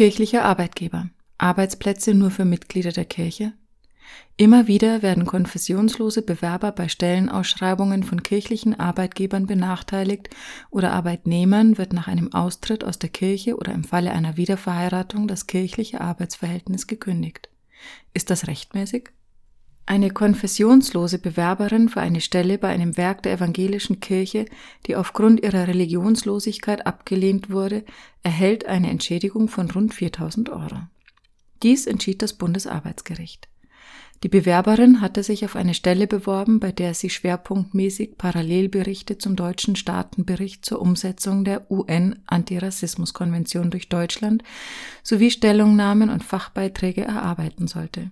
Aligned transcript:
Kirchlicher 0.00 0.46
Arbeitgeber. 0.46 1.10
Arbeitsplätze 1.36 2.14
nur 2.14 2.30
für 2.30 2.46
Mitglieder 2.46 2.90
der 2.90 3.04
Kirche? 3.04 3.52
Immer 4.38 4.66
wieder 4.66 5.02
werden 5.02 5.26
konfessionslose 5.26 6.22
Bewerber 6.22 6.72
bei 6.72 6.88
Stellenausschreibungen 6.88 8.02
von 8.02 8.22
kirchlichen 8.22 8.80
Arbeitgebern 8.80 9.44
benachteiligt 9.44 10.30
oder 10.70 10.92
Arbeitnehmern 10.92 11.76
wird 11.76 11.92
nach 11.92 12.08
einem 12.08 12.32
Austritt 12.32 12.82
aus 12.82 12.98
der 12.98 13.10
Kirche 13.10 13.58
oder 13.58 13.74
im 13.74 13.84
Falle 13.84 14.12
einer 14.12 14.38
Wiederverheiratung 14.38 15.28
das 15.28 15.46
kirchliche 15.46 16.00
Arbeitsverhältnis 16.00 16.86
gekündigt. 16.86 17.50
Ist 18.14 18.30
das 18.30 18.46
rechtmäßig? 18.46 19.10
Eine 19.86 20.10
konfessionslose 20.10 21.18
Bewerberin 21.18 21.88
für 21.88 22.00
eine 22.00 22.20
Stelle 22.20 22.58
bei 22.58 22.68
einem 22.68 22.96
Werk 22.96 23.24
der 23.24 23.32
evangelischen 23.32 23.98
Kirche, 23.98 24.44
die 24.86 24.94
aufgrund 24.94 25.42
ihrer 25.42 25.66
Religionslosigkeit 25.66 26.86
abgelehnt 26.86 27.50
wurde, 27.50 27.84
erhält 28.22 28.66
eine 28.66 28.90
Entschädigung 28.90 29.48
von 29.48 29.68
rund 29.70 29.92
4000 29.92 30.50
Euro. 30.50 30.82
Dies 31.62 31.86
entschied 31.86 32.22
das 32.22 32.34
Bundesarbeitsgericht. 32.34 33.50
Die 34.22 34.28
Bewerberin 34.28 35.00
hatte 35.00 35.22
sich 35.22 35.46
auf 35.46 35.56
eine 35.56 35.72
Stelle 35.72 36.06
beworben, 36.06 36.60
bei 36.60 36.72
der 36.72 36.92
sie 36.92 37.08
schwerpunktmäßig 37.08 38.18
Parallelberichte 38.18 39.16
zum 39.16 39.34
deutschen 39.34 39.76
Staatenbericht 39.76 40.62
zur 40.64 40.82
Umsetzung 40.82 41.44
der 41.44 41.70
UN-Antirassismuskonvention 41.70 43.70
durch 43.70 43.88
Deutschland 43.88 44.42
sowie 45.02 45.30
Stellungnahmen 45.30 46.10
und 46.10 46.22
Fachbeiträge 46.22 47.02
erarbeiten 47.02 47.66
sollte. 47.66 48.10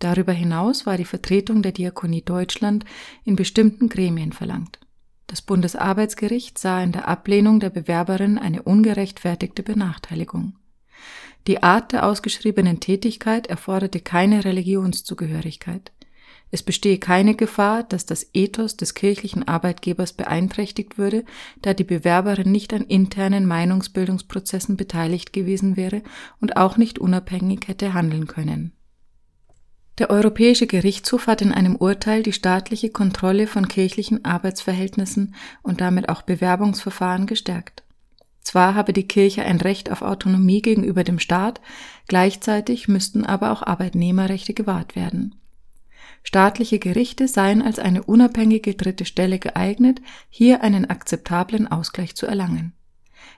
Darüber 0.00 0.32
hinaus 0.32 0.86
war 0.86 0.96
die 0.96 1.04
Vertretung 1.04 1.62
der 1.62 1.72
Diakonie 1.72 2.22
Deutschland 2.22 2.84
in 3.24 3.36
bestimmten 3.36 3.88
Gremien 3.88 4.32
verlangt. 4.32 4.80
Das 5.26 5.42
Bundesarbeitsgericht 5.42 6.58
sah 6.58 6.82
in 6.82 6.90
der 6.90 7.06
Ablehnung 7.06 7.60
der 7.60 7.70
Bewerberin 7.70 8.38
eine 8.38 8.62
ungerechtfertigte 8.62 9.62
Benachteiligung. 9.62 10.56
Die 11.46 11.62
Art 11.62 11.92
der 11.92 12.06
ausgeschriebenen 12.06 12.80
Tätigkeit 12.80 13.46
erforderte 13.46 14.00
keine 14.00 14.44
Religionszugehörigkeit. 14.44 15.92
Es 16.50 16.62
bestehe 16.62 16.98
keine 16.98 17.36
Gefahr, 17.36 17.84
dass 17.84 18.06
das 18.06 18.26
Ethos 18.32 18.76
des 18.76 18.94
kirchlichen 18.94 19.46
Arbeitgebers 19.46 20.14
beeinträchtigt 20.14 20.98
würde, 20.98 21.24
da 21.62 21.74
die 21.74 21.84
Bewerberin 21.84 22.50
nicht 22.50 22.72
an 22.72 22.82
internen 22.82 23.46
Meinungsbildungsprozessen 23.46 24.76
beteiligt 24.76 25.32
gewesen 25.32 25.76
wäre 25.76 26.02
und 26.40 26.56
auch 26.56 26.76
nicht 26.76 26.98
unabhängig 26.98 27.68
hätte 27.68 27.94
handeln 27.94 28.26
können. 28.26 28.72
Der 30.00 30.08
Europäische 30.08 30.66
Gerichtshof 30.66 31.26
hat 31.26 31.42
in 31.42 31.52
einem 31.52 31.76
Urteil 31.76 32.22
die 32.22 32.32
staatliche 32.32 32.88
Kontrolle 32.88 33.46
von 33.46 33.68
kirchlichen 33.68 34.24
Arbeitsverhältnissen 34.24 35.34
und 35.62 35.82
damit 35.82 36.08
auch 36.08 36.22
Bewerbungsverfahren 36.22 37.26
gestärkt. 37.26 37.82
Zwar 38.40 38.74
habe 38.74 38.94
die 38.94 39.06
Kirche 39.06 39.44
ein 39.44 39.60
Recht 39.60 39.92
auf 39.92 40.00
Autonomie 40.00 40.62
gegenüber 40.62 41.04
dem 41.04 41.18
Staat, 41.18 41.60
gleichzeitig 42.08 42.88
müssten 42.88 43.26
aber 43.26 43.52
auch 43.52 43.62
Arbeitnehmerrechte 43.62 44.54
gewahrt 44.54 44.96
werden. 44.96 45.34
Staatliche 46.22 46.78
Gerichte 46.78 47.28
seien 47.28 47.60
als 47.60 47.78
eine 47.78 48.02
unabhängige 48.02 48.76
dritte 48.76 49.04
Stelle 49.04 49.38
geeignet, 49.38 50.00
hier 50.30 50.62
einen 50.62 50.88
akzeptablen 50.88 51.70
Ausgleich 51.70 52.16
zu 52.16 52.24
erlangen. 52.24 52.72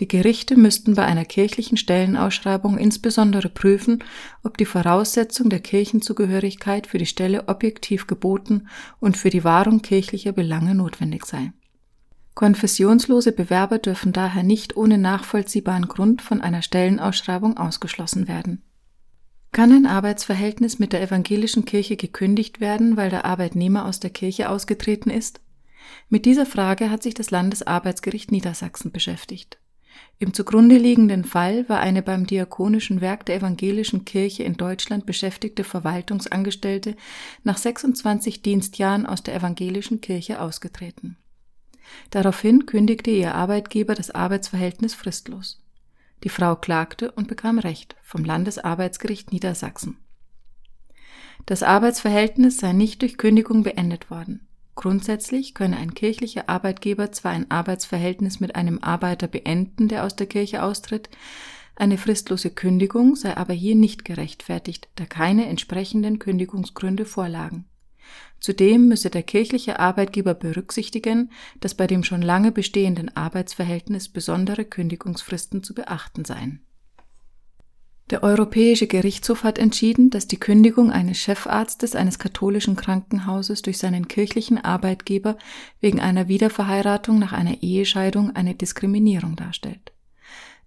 Die 0.00 0.08
Gerichte 0.08 0.56
müssten 0.56 0.94
bei 0.94 1.04
einer 1.04 1.24
kirchlichen 1.24 1.76
Stellenausschreibung 1.76 2.78
insbesondere 2.78 3.48
prüfen, 3.48 4.02
ob 4.42 4.58
die 4.58 4.64
Voraussetzung 4.64 5.50
der 5.50 5.60
Kirchenzugehörigkeit 5.60 6.86
für 6.86 6.98
die 6.98 7.06
Stelle 7.06 7.48
objektiv 7.48 8.06
geboten 8.06 8.68
und 8.98 9.16
für 9.16 9.30
die 9.30 9.44
Wahrung 9.44 9.82
kirchlicher 9.82 10.32
Belange 10.32 10.74
notwendig 10.74 11.26
sei. 11.26 11.52
Konfessionslose 12.34 13.30
Bewerber 13.30 13.78
dürfen 13.78 14.12
daher 14.12 14.42
nicht 14.42 14.76
ohne 14.76 14.98
nachvollziehbaren 14.98 15.86
Grund 15.86 16.20
von 16.20 16.40
einer 16.40 16.62
Stellenausschreibung 16.62 17.56
ausgeschlossen 17.56 18.26
werden. 18.26 18.62
Kann 19.52 19.70
ein 19.70 19.86
Arbeitsverhältnis 19.86 20.80
mit 20.80 20.92
der 20.92 21.00
evangelischen 21.00 21.64
Kirche 21.64 21.96
gekündigt 21.96 22.58
werden, 22.58 22.96
weil 22.96 23.08
der 23.08 23.24
Arbeitnehmer 23.24 23.86
aus 23.86 24.00
der 24.00 24.10
Kirche 24.10 24.50
ausgetreten 24.50 25.10
ist? 25.10 25.40
Mit 26.08 26.26
dieser 26.26 26.44
Frage 26.44 26.90
hat 26.90 27.04
sich 27.04 27.14
das 27.14 27.30
Landesarbeitsgericht 27.30 28.32
Niedersachsen 28.32 28.90
beschäftigt. 28.90 29.58
Im 30.18 30.32
zugrunde 30.32 30.78
liegenden 30.78 31.24
Fall 31.24 31.68
war 31.68 31.80
eine 31.80 32.02
beim 32.02 32.26
Diakonischen 32.26 33.00
Werk 33.00 33.26
der 33.26 33.36
Evangelischen 33.36 34.04
Kirche 34.04 34.44
in 34.44 34.56
Deutschland 34.56 35.06
beschäftigte 35.06 35.64
Verwaltungsangestellte 35.64 36.96
nach 37.42 37.58
26 37.58 38.42
Dienstjahren 38.42 39.06
aus 39.06 39.22
der 39.22 39.34
Evangelischen 39.34 40.00
Kirche 40.00 40.40
ausgetreten. 40.40 41.16
Daraufhin 42.10 42.66
kündigte 42.66 43.10
ihr 43.10 43.34
Arbeitgeber 43.34 43.94
das 43.94 44.10
Arbeitsverhältnis 44.10 44.94
fristlos. 44.94 45.60
Die 46.22 46.28
Frau 46.28 46.56
klagte 46.56 47.10
und 47.12 47.28
bekam 47.28 47.58
Recht 47.58 47.96
vom 48.02 48.24
Landesarbeitsgericht 48.24 49.32
Niedersachsen. 49.32 49.98
Das 51.44 51.62
Arbeitsverhältnis 51.62 52.58
sei 52.58 52.72
nicht 52.72 53.02
durch 53.02 53.18
Kündigung 53.18 53.62
beendet 53.62 54.10
worden. 54.10 54.46
Grundsätzlich 54.74 55.54
könne 55.54 55.76
ein 55.76 55.94
kirchlicher 55.94 56.48
Arbeitgeber 56.48 57.12
zwar 57.12 57.32
ein 57.32 57.50
Arbeitsverhältnis 57.50 58.40
mit 58.40 58.56
einem 58.56 58.80
Arbeiter 58.80 59.28
beenden, 59.28 59.88
der 59.88 60.04
aus 60.04 60.16
der 60.16 60.26
Kirche 60.26 60.62
austritt, 60.62 61.08
eine 61.76 61.98
fristlose 61.98 62.50
Kündigung 62.50 63.16
sei 63.16 63.36
aber 63.36 63.52
hier 63.52 63.74
nicht 63.74 64.04
gerechtfertigt, 64.04 64.88
da 64.94 65.06
keine 65.06 65.46
entsprechenden 65.46 66.20
Kündigungsgründe 66.20 67.04
vorlagen. 67.04 67.64
Zudem 68.38 68.88
müsse 68.88 69.10
der 69.10 69.22
kirchliche 69.22 69.80
Arbeitgeber 69.80 70.34
berücksichtigen, 70.34 71.30
dass 71.60 71.74
bei 71.74 71.86
dem 71.86 72.04
schon 72.04 72.22
lange 72.22 72.52
bestehenden 72.52 73.16
Arbeitsverhältnis 73.16 74.08
besondere 74.08 74.64
Kündigungsfristen 74.64 75.62
zu 75.62 75.74
beachten 75.74 76.24
seien 76.24 76.60
der 78.14 78.22
Europäische 78.22 78.86
Gerichtshof 78.86 79.42
hat 79.42 79.58
entschieden, 79.58 80.08
dass 80.08 80.28
die 80.28 80.38
Kündigung 80.38 80.92
eines 80.92 81.18
Chefarztes 81.18 81.96
eines 81.96 82.20
katholischen 82.20 82.76
Krankenhauses 82.76 83.62
durch 83.62 83.78
seinen 83.78 84.06
kirchlichen 84.06 84.56
Arbeitgeber 84.64 85.36
wegen 85.80 85.98
einer 85.98 86.28
Wiederverheiratung 86.28 87.18
nach 87.18 87.32
einer 87.32 87.60
Ehescheidung 87.60 88.30
eine 88.36 88.54
Diskriminierung 88.54 89.34
darstellt. 89.34 89.92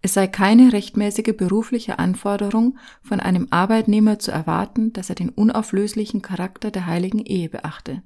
Es 0.02 0.14
sei 0.14 0.28
keine 0.28 0.74
rechtmäßige 0.74 1.38
berufliche 1.38 2.00
Anforderung 2.00 2.78
von 3.02 3.22
einem 3.22 3.48
Arbeitnehmer 3.50 4.20
zu 4.20 4.32
erwarten, 4.32 4.92
dass 4.92 5.08
er 5.08 5.16
den 5.16 5.30
unauflöslichen 5.30 6.22
Charakter 6.22 6.70
der 6.70 6.86
heiligen 6.86 7.24
Ehe 7.24 7.48
beachte. 7.48 8.04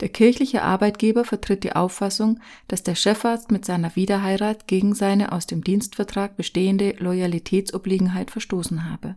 Der 0.00 0.08
kirchliche 0.08 0.62
Arbeitgeber 0.62 1.24
vertritt 1.24 1.62
die 1.62 1.74
Auffassung, 1.74 2.40
dass 2.68 2.82
der 2.82 2.94
Chefarzt 2.94 3.50
mit 3.50 3.64
seiner 3.64 3.94
Wiederheirat 3.96 4.66
gegen 4.66 4.94
seine 4.94 5.32
aus 5.32 5.46
dem 5.46 5.62
Dienstvertrag 5.62 6.36
bestehende 6.36 6.94
Loyalitätsobliegenheit 6.98 8.30
verstoßen 8.30 8.90
habe. 8.90 9.16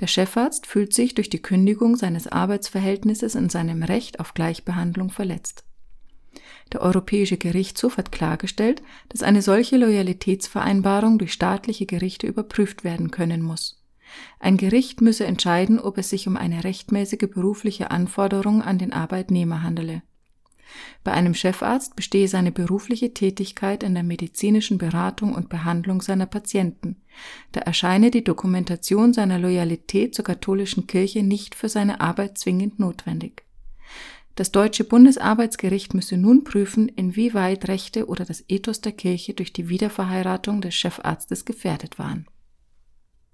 Der 0.00 0.06
Chefarzt 0.06 0.66
fühlt 0.66 0.94
sich 0.94 1.14
durch 1.14 1.30
die 1.30 1.42
Kündigung 1.42 1.96
seines 1.96 2.26
Arbeitsverhältnisses 2.26 3.34
in 3.34 3.50
seinem 3.50 3.82
Recht 3.82 4.20
auf 4.20 4.34
Gleichbehandlung 4.34 5.10
verletzt. 5.10 5.64
Der 6.72 6.82
Europäische 6.82 7.36
Gerichtshof 7.36 7.96
hat 7.96 8.12
klargestellt, 8.12 8.82
dass 9.08 9.22
eine 9.22 9.42
solche 9.42 9.76
Loyalitätsvereinbarung 9.76 11.18
durch 11.18 11.32
staatliche 11.32 11.86
Gerichte 11.86 12.26
überprüft 12.26 12.84
werden 12.84 13.10
können 13.10 13.42
muss. 13.42 13.79
Ein 14.38 14.56
Gericht 14.56 15.00
müsse 15.00 15.26
entscheiden, 15.26 15.78
ob 15.78 15.98
es 15.98 16.10
sich 16.10 16.26
um 16.26 16.36
eine 16.36 16.64
rechtmäßige 16.64 17.28
berufliche 17.32 17.90
Anforderung 17.90 18.62
an 18.62 18.78
den 18.78 18.92
Arbeitnehmer 18.92 19.62
handele. 19.62 20.02
Bei 21.02 21.12
einem 21.12 21.34
Chefarzt 21.34 21.96
bestehe 21.96 22.28
seine 22.28 22.52
berufliche 22.52 23.12
Tätigkeit 23.12 23.82
in 23.82 23.94
der 23.94 24.02
medizinischen 24.02 24.78
Beratung 24.78 25.34
und 25.34 25.48
Behandlung 25.48 26.02
seiner 26.02 26.26
Patienten. 26.26 26.96
Da 27.52 27.60
erscheine 27.60 28.10
die 28.10 28.24
Dokumentation 28.24 29.12
seiner 29.12 29.38
Loyalität 29.38 30.14
zur 30.14 30.24
katholischen 30.24 30.86
Kirche 30.86 31.22
nicht 31.22 31.54
für 31.54 31.68
seine 31.68 32.00
Arbeit 32.00 32.38
zwingend 32.38 32.78
notwendig. 32.78 33.44
Das 34.36 34.52
deutsche 34.52 34.84
Bundesarbeitsgericht 34.84 35.92
müsse 35.92 36.16
nun 36.16 36.44
prüfen, 36.44 36.88
inwieweit 36.88 37.68
Rechte 37.68 38.06
oder 38.06 38.24
das 38.24 38.44
Ethos 38.48 38.80
der 38.80 38.92
Kirche 38.92 39.34
durch 39.34 39.52
die 39.52 39.68
Wiederverheiratung 39.68 40.60
des 40.60 40.74
Chefarztes 40.74 41.44
gefährdet 41.44 41.98
waren 41.98 42.26